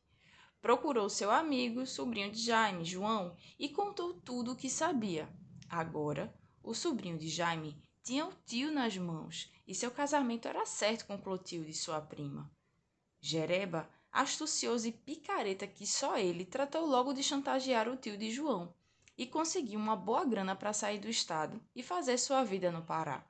Procurou 0.60 1.10
seu 1.10 1.32
amigo, 1.32 1.84
sobrinho 1.84 2.30
de 2.30 2.40
Jaime, 2.40 2.84
João, 2.84 3.36
e 3.58 3.68
contou 3.68 4.14
tudo 4.14 4.52
o 4.52 4.56
que 4.56 4.70
sabia. 4.70 5.28
Agora, 5.68 6.32
o 6.62 6.72
sobrinho 6.72 7.18
de 7.18 7.28
Jaime 7.28 7.76
tinha 8.04 8.24
o 8.24 8.32
tio 8.46 8.70
nas 8.70 8.96
mãos 8.96 9.52
e 9.66 9.74
seu 9.74 9.90
casamento 9.90 10.46
era 10.46 10.64
certo 10.64 11.04
com 11.06 11.18
Clotilde, 11.18 11.74
sua 11.74 12.00
prima. 12.00 12.48
Jereba, 13.20 13.90
astucioso 14.12 14.86
e 14.86 14.92
picareta 14.92 15.66
que 15.66 15.84
só 15.84 16.16
ele, 16.16 16.44
tratou 16.44 16.86
logo 16.86 17.12
de 17.12 17.22
chantagear 17.24 17.88
o 17.88 17.96
tio 17.96 18.16
de 18.16 18.30
João 18.30 18.72
e 19.18 19.26
conseguiu 19.26 19.78
uma 19.80 19.96
boa 19.96 20.24
grana 20.24 20.54
para 20.54 20.72
sair 20.72 21.00
do 21.00 21.08
estado 21.08 21.60
e 21.74 21.82
fazer 21.82 22.16
sua 22.16 22.44
vida 22.44 22.70
no 22.70 22.82
Pará. 22.82 23.26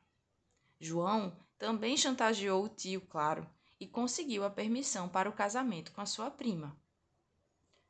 João 0.79 1.35
também 1.59 1.97
chantageou 1.97 2.65
o 2.65 2.69
tio, 2.69 3.01
claro, 3.01 3.49
e 3.83 3.87
conseguiu 3.89 4.45
a 4.45 4.51
permissão 4.51 5.09
para 5.09 5.29
o 5.29 5.33
casamento 5.33 5.91
com 5.91 6.01
a 6.01 6.07
sua 6.07 6.31
prima. 6.31 6.81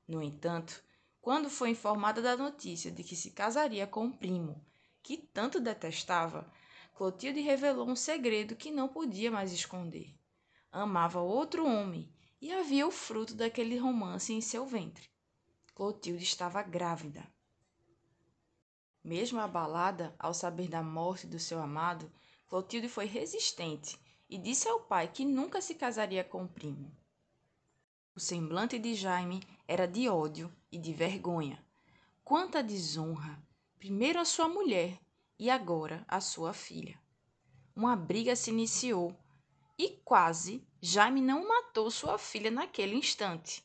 No 0.08 0.22
entanto, 0.22 0.82
quando 1.20 1.50
foi 1.50 1.68
informada 1.68 2.22
da 2.22 2.34
notícia 2.34 2.90
de 2.90 3.04
que 3.04 3.14
se 3.14 3.32
casaria 3.32 3.86
com 3.86 4.06
o 4.06 4.16
primo, 4.16 4.64
que 5.02 5.18
tanto 5.18 5.60
detestava, 5.60 6.50
Clotilde 6.94 7.40
revelou 7.40 7.86
um 7.86 7.94
segredo 7.94 8.56
que 8.56 8.70
não 8.70 8.88
podia 8.88 9.30
mais 9.30 9.52
esconder. 9.52 10.16
Amava 10.70 11.20
outro 11.20 11.66
homem 11.66 12.10
e 12.40 12.50
havia 12.50 12.86
o 12.86 12.90
fruto 12.90 13.34
daquele 13.34 13.76
romance 13.76 14.32
em 14.32 14.40
seu 14.40 14.64
ventre. 14.64 15.10
Clotilde 15.74 16.24
estava 16.24 16.62
grávida. 16.62 17.30
Mesmo 19.04 19.38
abalada 19.38 20.14
ao 20.18 20.32
saber 20.32 20.68
da 20.68 20.82
morte 20.82 21.26
do 21.26 21.38
seu 21.38 21.60
amado, 21.60 22.10
Clotilde 22.48 22.88
foi 22.88 23.04
resistente 23.04 24.01
e 24.32 24.38
disse 24.38 24.66
ao 24.66 24.80
pai 24.80 25.08
que 25.08 25.26
nunca 25.26 25.60
se 25.60 25.74
casaria 25.74 26.24
com 26.24 26.44
o 26.44 26.48
primo. 26.48 26.90
O 28.16 28.18
semblante 28.18 28.78
de 28.78 28.94
Jaime 28.94 29.42
era 29.68 29.86
de 29.86 30.08
ódio 30.08 30.50
e 30.70 30.78
de 30.78 30.90
vergonha. 30.94 31.62
Quanta 32.24 32.62
desonra! 32.62 33.38
Primeiro 33.78 34.18
a 34.18 34.24
sua 34.24 34.48
mulher 34.48 34.98
e 35.38 35.50
agora 35.50 36.02
a 36.08 36.18
sua 36.18 36.54
filha. 36.54 36.98
Uma 37.76 37.94
briga 37.94 38.34
se 38.34 38.48
iniciou 38.48 39.14
e 39.78 40.00
quase 40.02 40.66
Jaime 40.80 41.20
não 41.20 41.46
matou 41.46 41.90
sua 41.90 42.16
filha 42.16 42.50
naquele 42.50 42.96
instante. 42.96 43.62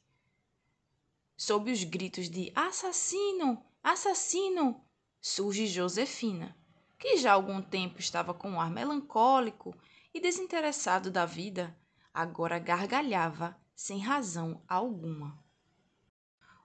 Sob 1.37 1.71
os 1.71 1.85
gritos 1.85 2.29
de 2.29 2.51
assassino, 2.53 3.63
assassino, 3.81 4.83
surge 5.21 5.65
Josefina, 5.65 6.57
que 6.99 7.15
já 7.15 7.31
há 7.31 7.35
algum 7.35 7.61
tempo 7.61 8.01
estava 8.01 8.33
com 8.33 8.49
um 8.49 8.59
ar 8.59 8.69
melancólico 8.69 9.73
e 10.13 10.19
desinteressado 10.19 11.11
da 11.11 11.25
vida, 11.25 11.77
agora 12.13 12.59
gargalhava 12.59 13.59
sem 13.75 13.99
razão 13.99 14.63
alguma. 14.67 15.43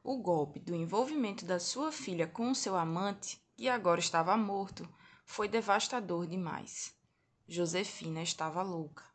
O 0.02 0.16
golpe 0.18 0.58
do 0.58 0.74
envolvimento 0.74 1.44
da 1.44 1.60
sua 1.60 1.92
filha 1.92 2.26
com 2.26 2.50
o 2.50 2.54
seu 2.54 2.76
amante, 2.76 3.40
que 3.56 3.68
agora 3.68 4.00
estava 4.00 4.36
morto, 4.36 4.88
foi 5.24 5.46
devastador 5.46 6.26
demais. 6.26 6.96
Josefina 7.46 8.22
estava 8.22 8.62
louca. 8.62 9.11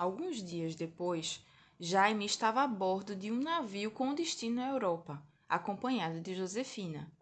Alguns 0.00 0.42
dias 0.42 0.74
depois, 0.74 1.44
Jaime 1.78 2.24
estava 2.24 2.62
a 2.62 2.66
bordo 2.66 3.14
de 3.14 3.30
um 3.30 3.38
navio 3.38 3.90
com 3.90 4.14
destino 4.14 4.62
à 4.62 4.68
Europa, 4.68 5.22
acompanhado 5.46 6.22
de 6.22 6.34
Josefina. 6.34 7.12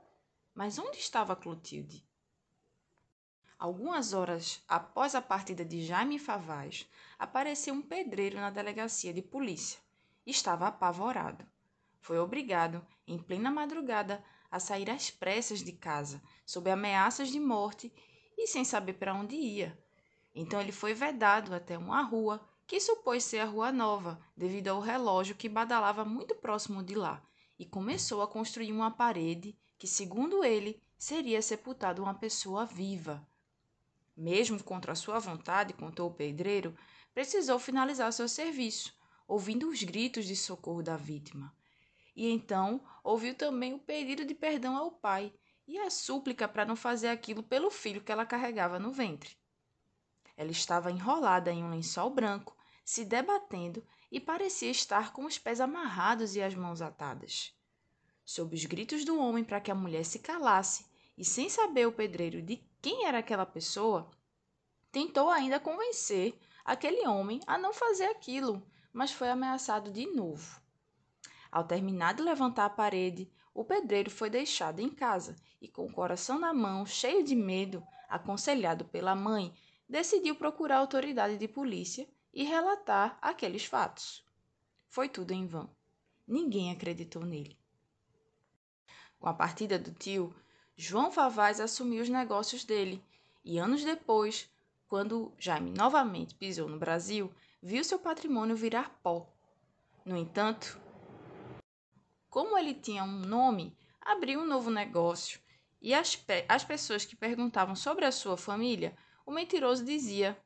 Mas 0.54 0.78
onde 0.78 0.96
estava 0.96 1.34
Clotilde? 1.34 2.06
Algumas 3.58 4.12
horas 4.12 4.62
após 4.68 5.16
a 5.16 5.20
partida 5.20 5.64
de 5.64 5.84
Jaime 5.84 6.20
Favaz, 6.20 6.88
apareceu 7.18 7.74
um 7.74 7.82
pedreiro 7.82 8.36
na 8.36 8.48
delegacia 8.48 9.12
de 9.12 9.22
polícia. 9.22 9.80
Estava 10.24 10.68
apavorado. 10.68 11.44
Foi 12.00 12.20
obrigado, 12.20 12.86
em 13.08 13.18
plena 13.18 13.50
madrugada, 13.50 14.24
a 14.48 14.60
sair 14.60 14.88
às 14.88 15.10
pressas 15.10 15.64
de 15.64 15.72
casa, 15.72 16.22
sob 16.46 16.70
ameaças 16.70 17.28
de 17.30 17.40
morte 17.40 17.92
e 18.36 18.46
sem 18.46 18.64
saber 18.64 18.92
para 18.92 19.14
onde 19.14 19.34
ia. 19.34 19.76
Então 20.32 20.60
ele 20.60 20.70
foi 20.70 20.94
vedado 20.94 21.52
até 21.52 21.76
uma 21.76 22.02
rua 22.02 22.40
que 22.68 22.78
supôs 22.78 23.24
ser 23.24 23.38
a 23.38 23.46
Rua 23.46 23.72
Nova, 23.72 24.20
devido 24.36 24.68
ao 24.68 24.78
relógio 24.78 25.34
que 25.34 25.48
badalava 25.48 26.04
muito 26.04 26.34
próximo 26.34 26.82
de 26.82 26.94
lá, 26.94 27.26
e 27.58 27.64
começou 27.64 28.20
a 28.20 28.28
construir 28.28 28.70
uma 28.72 28.90
parede 28.90 29.56
que, 29.78 29.86
segundo 29.86 30.44
ele, 30.44 30.78
seria 30.98 31.40
sepultada 31.40 32.02
uma 32.02 32.12
pessoa 32.12 32.66
viva. 32.66 33.26
Mesmo 34.14 34.62
contra 34.62 34.94
sua 34.94 35.18
vontade, 35.18 35.72
contou 35.72 36.10
o 36.10 36.14
pedreiro, 36.14 36.76
precisou 37.14 37.58
finalizar 37.58 38.12
seu 38.12 38.28
serviço, 38.28 38.94
ouvindo 39.26 39.66
os 39.70 39.82
gritos 39.82 40.26
de 40.26 40.36
socorro 40.36 40.82
da 40.82 40.96
vítima. 40.96 41.56
E 42.14 42.28
então 42.30 42.84
ouviu 43.02 43.34
também 43.34 43.72
o 43.72 43.78
pedido 43.78 44.26
de 44.26 44.34
perdão 44.34 44.76
ao 44.76 44.90
pai 44.90 45.32
e 45.66 45.78
a 45.78 45.88
súplica 45.88 46.46
para 46.46 46.66
não 46.66 46.76
fazer 46.76 47.08
aquilo 47.08 47.42
pelo 47.42 47.70
filho 47.70 48.02
que 48.02 48.12
ela 48.12 48.26
carregava 48.26 48.78
no 48.78 48.92
ventre. 48.92 49.38
Ela 50.36 50.50
estava 50.50 50.92
enrolada 50.92 51.50
em 51.50 51.64
um 51.64 51.70
lençol 51.70 52.10
branco, 52.10 52.57
se 52.88 53.04
debatendo 53.04 53.84
e 54.10 54.18
parecia 54.18 54.70
estar 54.70 55.12
com 55.12 55.26
os 55.26 55.36
pés 55.36 55.60
amarrados 55.60 56.34
e 56.34 56.40
as 56.40 56.54
mãos 56.54 56.80
atadas. 56.80 57.54
Sob 58.24 58.56
os 58.56 58.64
gritos 58.64 59.04
do 59.04 59.20
homem 59.20 59.44
para 59.44 59.60
que 59.60 59.70
a 59.70 59.74
mulher 59.74 60.06
se 60.06 60.20
calasse, 60.20 60.86
e 61.14 61.22
sem 61.22 61.50
saber 61.50 61.86
o 61.86 61.92
pedreiro 61.92 62.40
de 62.40 62.56
quem 62.80 63.04
era 63.04 63.18
aquela 63.18 63.44
pessoa, 63.44 64.10
tentou 64.90 65.28
ainda 65.28 65.60
convencer 65.60 66.40
aquele 66.64 67.06
homem 67.06 67.40
a 67.46 67.58
não 67.58 67.74
fazer 67.74 68.06
aquilo, 68.06 68.66
mas 68.90 69.12
foi 69.12 69.28
ameaçado 69.28 69.90
de 69.90 70.06
novo. 70.06 70.58
Ao 71.52 71.64
terminar 71.64 72.14
de 72.14 72.22
levantar 72.22 72.64
a 72.64 72.70
parede, 72.70 73.30
o 73.52 73.66
pedreiro 73.66 74.10
foi 74.10 74.30
deixado 74.30 74.80
em 74.80 74.88
casa 74.88 75.36
e, 75.60 75.68
com 75.68 75.84
o 75.84 75.92
coração 75.92 76.38
na 76.38 76.54
mão, 76.54 76.86
cheio 76.86 77.22
de 77.22 77.36
medo, 77.36 77.86
aconselhado 78.08 78.86
pela 78.86 79.14
mãe, 79.14 79.52
decidiu 79.86 80.34
procurar 80.36 80.76
a 80.76 80.80
autoridade 80.80 81.36
de 81.36 81.46
polícia 81.46 82.08
e 82.38 82.44
relatar 82.44 83.18
aqueles 83.20 83.64
fatos. 83.64 84.24
Foi 84.86 85.08
tudo 85.08 85.32
em 85.32 85.44
vão. 85.44 85.68
Ninguém 86.24 86.70
acreditou 86.70 87.24
nele. 87.24 87.58
Com 89.18 89.28
a 89.28 89.34
partida 89.34 89.76
do 89.76 89.90
tio, 89.90 90.32
João 90.76 91.10
Favaz 91.10 91.58
assumiu 91.58 92.00
os 92.00 92.08
negócios 92.08 92.62
dele 92.62 93.04
e, 93.44 93.58
anos 93.58 93.82
depois, 93.82 94.48
quando 94.86 95.32
Jaime 95.36 95.72
novamente 95.72 96.36
pisou 96.36 96.68
no 96.68 96.78
Brasil, 96.78 97.34
viu 97.60 97.82
seu 97.82 97.98
patrimônio 97.98 98.54
virar 98.54 98.96
pó. 99.02 99.28
No 100.04 100.16
entanto, 100.16 100.80
como 102.30 102.56
ele 102.56 102.72
tinha 102.72 103.02
um 103.02 103.18
nome, 103.18 103.76
abriu 104.00 104.42
um 104.42 104.46
novo 104.46 104.70
negócio 104.70 105.40
e 105.82 105.92
as, 105.92 106.14
pe 106.14 106.44
as 106.48 106.62
pessoas 106.62 107.04
que 107.04 107.16
perguntavam 107.16 107.74
sobre 107.74 108.04
a 108.04 108.12
sua 108.12 108.36
família, 108.36 108.96
o 109.26 109.32
mentiroso 109.32 109.84
dizia 109.84 110.40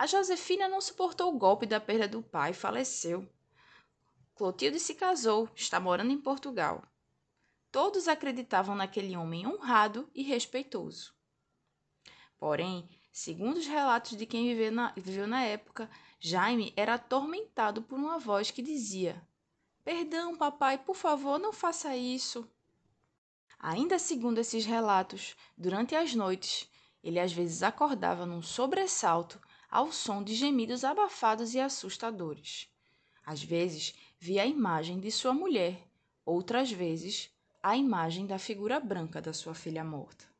a 0.00 0.06
Josefina 0.06 0.66
não 0.66 0.80
suportou 0.80 1.28
o 1.30 1.36
golpe 1.38 1.66
da 1.66 1.78
perda 1.78 2.08
do 2.08 2.22
pai 2.22 2.52
e 2.52 2.54
faleceu. 2.54 3.28
Clotilde 4.34 4.80
se 4.80 4.94
casou, 4.94 5.46
está 5.54 5.78
morando 5.78 6.10
em 6.10 6.18
Portugal. 6.18 6.82
Todos 7.70 8.08
acreditavam 8.08 8.74
naquele 8.74 9.14
homem 9.14 9.46
honrado 9.46 10.08
e 10.14 10.22
respeitoso. 10.22 11.12
Porém, 12.38 12.88
Segundo 13.12 13.56
os 13.58 13.66
relatos 13.66 14.16
de 14.16 14.24
quem 14.24 14.46
viveu 14.46 14.70
na, 14.70 14.92
viveu 14.96 15.26
na 15.26 15.42
época, 15.42 15.90
Jaime 16.18 16.72
era 16.76 16.94
atormentado 16.94 17.82
por 17.82 17.98
uma 17.98 18.18
voz 18.18 18.52
que 18.52 18.62
dizia: 18.62 19.20
Perdão, 19.84 20.36
papai, 20.36 20.78
por 20.78 20.94
favor, 20.94 21.38
não 21.38 21.52
faça 21.52 21.94
isso. 21.96 22.48
Ainda 23.58 23.98
segundo 23.98 24.38
esses 24.38 24.64
relatos, 24.64 25.36
durante 25.58 25.94
as 25.94 26.14
noites, 26.14 26.70
ele 27.02 27.18
às 27.18 27.32
vezes 27.32 27.62
acordava 27.62 28.24
num 28.24 28.40
sobressalto 28.40 29.40
ao 29.70 29.92
som 29.92 30.22
de 30.22 30.34
gemidos 30.34 30.82
abafados 30.84 31.54
e 31.54 31.60
assustadores. 31.60 32.68
Às 33.24 33.42
vezes 33.42 33.94
via 34.18 34.42
a 34.42 34.46
imagem 34.46 34.98
de 34.98 35.10
sua 35.10 35.32
mulher, 35.32 35.86
outras 36.24 36.72
vezes 36.72 37.30
a 37.62 37.76
imagem 37.76 38.26
da 38.26 38.38
figura 38.38 38.80
branca 38.80 39.20
da 39.20 39.32
sua 39.32 39.54
filha 39.54 39.84
morta. 39.84 40.30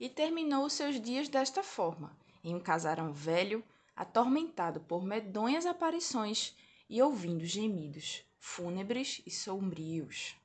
e 0.00 0.08
terminou 0.08 0.70
seus 0.70 1.00
dias 1.00 1.28
desta 1.28 1.62
forma, 1.62 2.16
em 2.42 2.54
um 2.54 2.60
casarão 2.60 3.12
velho, 3.12 3.62
atormentado 3.94 4.80
por 4.80 5.04
medonhas 5.04 5.66
aparições 5.66 6.54
e 6.88 7.02
ouvindo 7.02 7.44
gemidos 7.44 8.24
fúnebres 8.38 9.20
e 9.26 9.30
sombrios. 9.30 10.36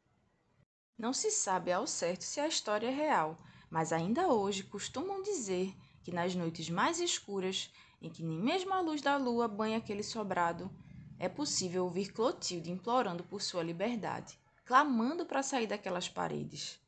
Não 0.98 1.14
se 1.14 1.32
sabe 1.32 1.72
ao 1.72 1.88
certo 1.88 2.24
se 2.24 2.40
a 2.40 2.48
história 2.48 2.88
é 2.88 2.92
real, 2.92 3.38
mas 3.70 3.94
ainda 3.94 4.28
hoje 4.28 4.64
costumam 4.64 5.22
dizer 5.22 5.74
que 6.04 6.12
nas 6.12 6.36
noites 6.36 6.70
mais 6.70 7.00
escuras, 7.00 7.72
em 8.02 8.10
que 8.10 8.24
nem 8.24 8.38
mesmo 8.38 8.74
a 8.74 8.82
luz 8.82 9.02
da 9.02 9.16
lua 9.16 9.48
banha 9.48 9.78
aquele 9.78 10.04
sobrado, 10.04 10.70
é 11.18 11.30
possível 11.30 11.86
ouvir 11.86 12.12
Clotilde 12.12 12.70
implorando 12.70 13.24
por 13.24 13.42
sua 13.42 13.64
liberdade, 13.64 14.38
clamando 14.66 15.26
para 15.26 15.42
sair 15.42 15.68
daquelas 15.68 16.10
paredes. 16.10 16.80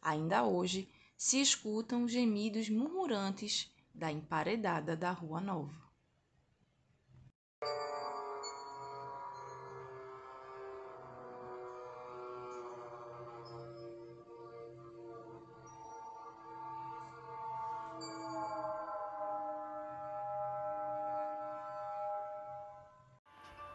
Ainda 0.00 0.44
hoje, 0.44 0.88
se 1.16 1.40
escutam 1.40 2.08
gemidos 2.08 2.68
murmurantes 2.68 3.70
da 3.96 4.12
emparedada 4.12 4.94
da 4.94 5.10
Rua 5.10 5.40
Nova. 5.40 5.86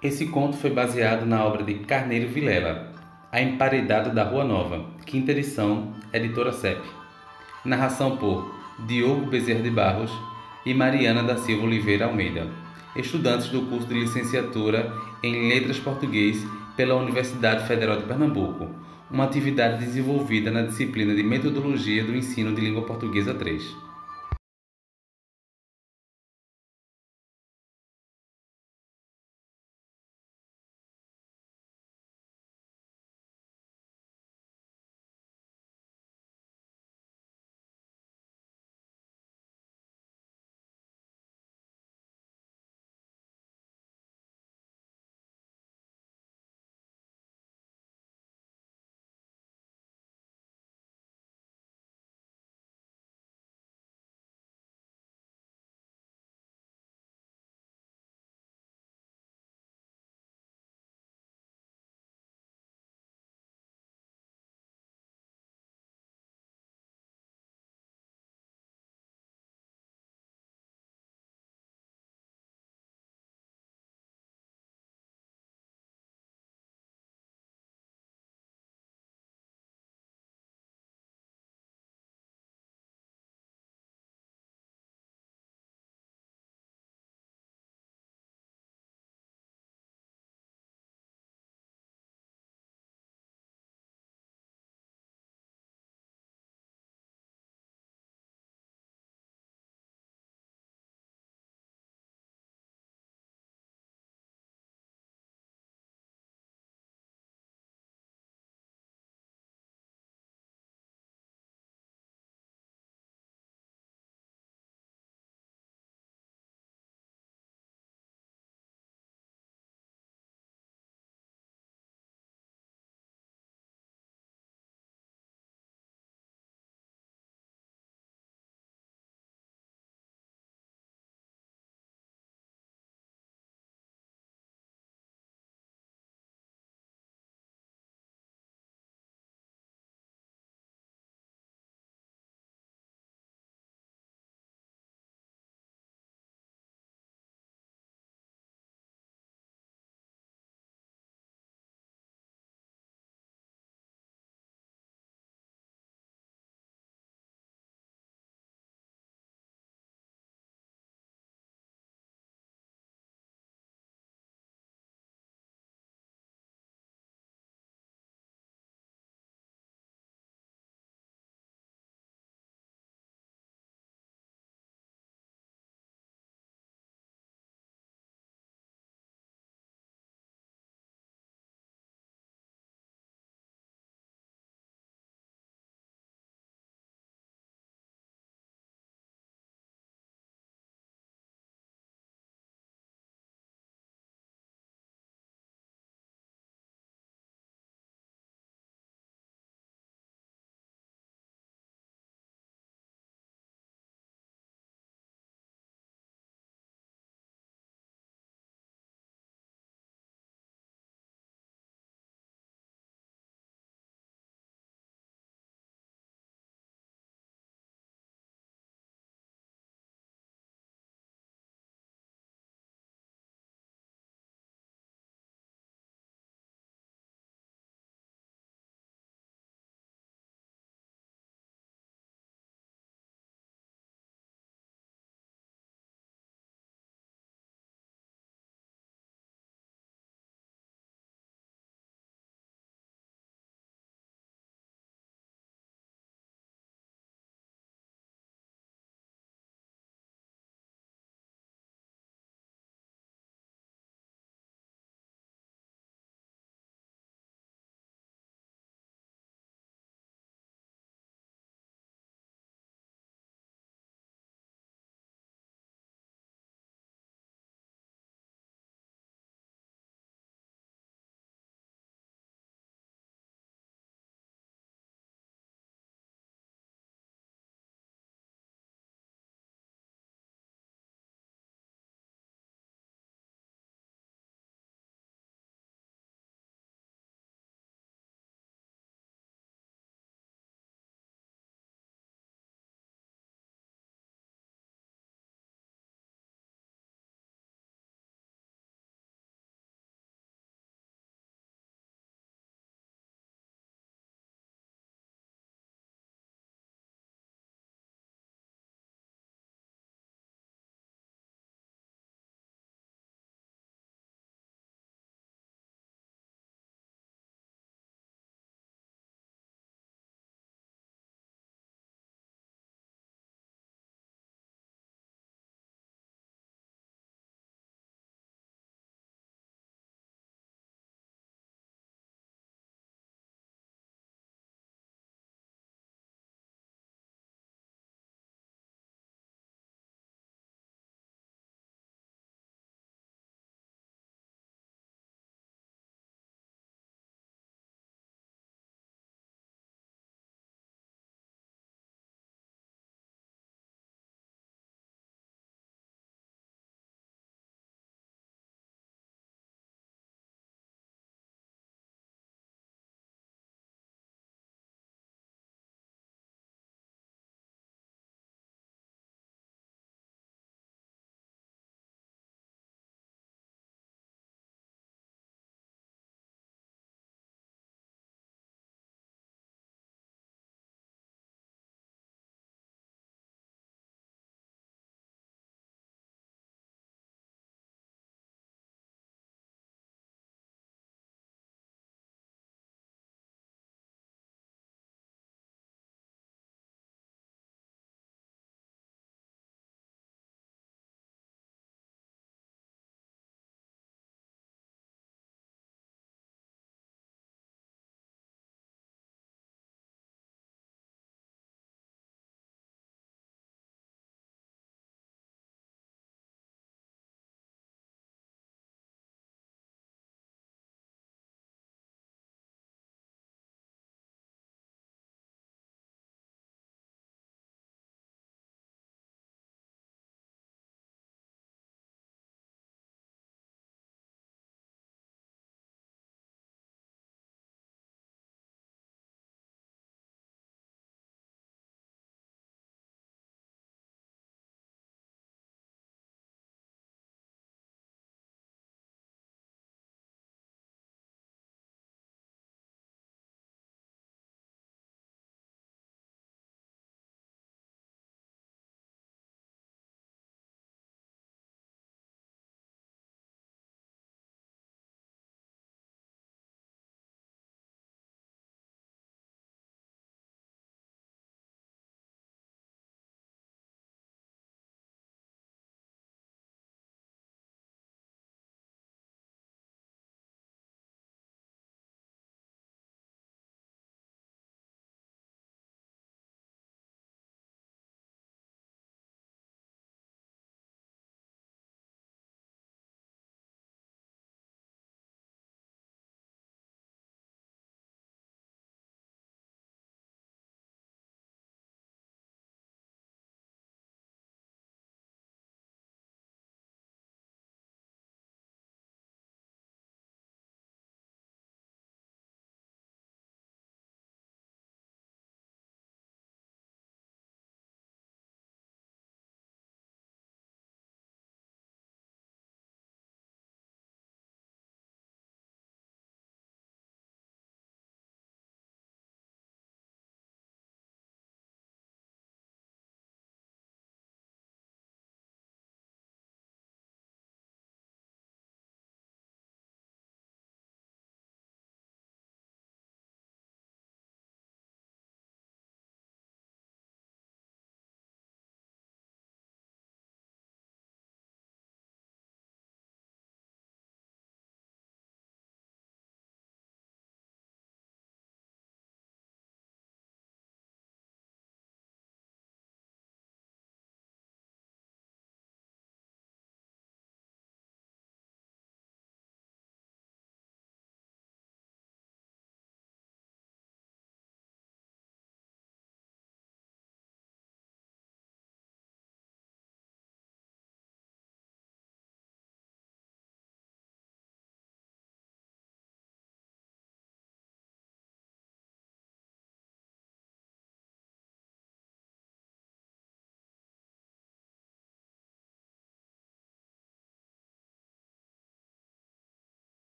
Esse 0.00 0.26
conto 0.26 0.56
foi 0.58 0.70
baseado 0.70 1.24
na 1.26 1.44
obra 1.44 1.64
de 1.64 1.78
Carneiro 1.80 2.28
Vilela, 2.28 2.92
A 3.32 3.40
Emparedada 3.40 4.10
da 4.10 4.22
Rua 4.22 4.44
Nova, 4.44 4.84
quinta 5.06 5.32
edição, 5.32 5.94
editora 6.12 6.52
CEP. 6.52 6.82
Narração 7.64 8.18
por 8.18 8.63
Diogo 8.78 9.26
Bezerra 9.26 9.62
de 9.62 9.70
Barros 9.70 10.10
e 10.66 10.74
Mariana 10.74 11.22
da 11.22 11.36
Silva 11.36 11.64
Oliveira 11.64 12.06
Almeida, 12.06 12.48
estudantes 12.96 13.48
do 13.48 13.62
curso 13.62 13.86
de 13.86 13.94
licenciatura 13.94 14.92
em 15.22 15.48
Letras 15.48 15.78
Português 15.78 16.44
pela 16.76 16.96
Universidade 16.96 17.66
Federal 17.68 17.96
de 17.98 18.04
Pernambuco, 18.04 18.68
uma 19.10 19.24
atividade 19.24 19.84
desenvolvida 19.84 20.50
na 20.50 20.62
disciplina 20.62 21.14
de 21.14 21.22
Metodologia 21.22 22.02
do 22.02 22.16
Ensino 22.16 22.52
de 22.52 22.60
Língua 22.60 22.82
Portuguesa 22.82 23.32
3. 23.32 23.83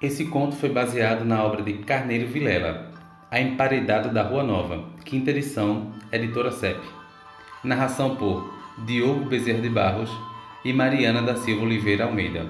Esse 0.00 0.26
conto 0.26 0.56
foi 0.56 0.68
baseado 0.68 1.24
na 1.24 1.42
obra 1.42 1.62
de 1.62 1.72
Carneiro 1.72 2.28
Vilela, 2.28 2.92
A 3.30 3.40
Emparedada 3.40 4.10
da 4.10 4.22
Rua 4.22 4.42
Nova, 4.42 4.84
quinta 5.06 5.30
edição, 5.30 5.90
editora 6.12 6.52
CEP. 6.52 6.78
Narração 7.64 8.14
por 8.14 8.46
Diogo 8.84 9.24
Bezerra 9.24 9.62
de 9.62 9.70
Barros 9.70 10.10
e 10.62 10.70
Mariana 10.70 11.22
da 11.22 11.34
Silva 11.34 11.64
Oliveira 11.64 12.04
Almeida, 12.04 12.44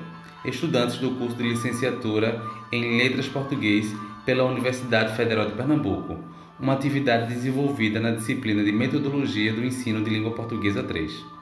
estudantes 0.44 0.96
do 0.98 1.12
curso 1.12 1.36
de 1.36 1.44
licenciatura 1.44 2.42
em 2.72 2.98
Letras 2.98 3.28
Português 3.28 3.94
pela 4.24 4.42
Universidade 4.42 5.14
Federal 5.16 5.46
de 5.46 5.52
Pernambuco, 5.52 6.18
uma 6.58 6.72
atividade 6.72 7.32
desenvolvida 7.32 8.00
na 8.00 8.10
disciplina 8.10 8.64
de 8.64 8.72
Metodologia 8.72 9.52
do 9.52 9.64
Ensino 9.64 10.02
de 10.02 10.10
Língua 10.10 10.32
Portuguesa 10.32 10.82
3. 10.82 11.35